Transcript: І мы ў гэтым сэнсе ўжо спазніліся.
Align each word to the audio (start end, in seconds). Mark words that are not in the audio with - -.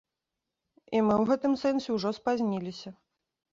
І 0.95 1.01
мы 1.09 1.13
ў 1.21 1.29
гэтым 1.33 1.53
сэнсе 1.65 1.89
ўжо 1.99 2.09
спазніліся. 2.21 2.89